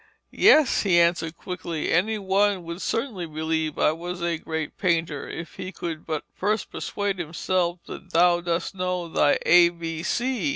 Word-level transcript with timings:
'Yes!' 0.31 0.81
he 0.81 0.99
answered 0.99 1.37
quickly, 1.37 1.91
'any 1.91 2.17
one 2.17 2.63
would 2.63 2.81
certainly 2.81 3.27
believe 3.27 3.77
I 3.77 3.91
was 3.91 4.19
a 4.23 4.39
great 4.39 4.75
painter, 4.79 5.29
if 5.29 5.57
he 5.57 5.71
could 5.71 6.07
but 6.07 6.23
first 6.33 6.71
persuade 6.71 7.19
himself 7.19 7.77
that 7.85 8.11
thou 8.11 8.41
dost 8.41 8.73
know 8.73 9.07
thy 9.07 9.37
A 9.45 9.69
B 9.69 10.01
C.' 10.01 10.49